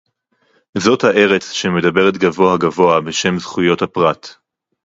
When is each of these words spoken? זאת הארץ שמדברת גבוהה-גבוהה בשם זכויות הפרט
זאת 0.77 1.03
הארץ 1.03 1.51
שמדברת 1.51 2.17
גבוהה-גבוהה 2.17 3.01
בשם 3.01 3.39
זכויות 3.39 3.81
הפרט 3.81 4.27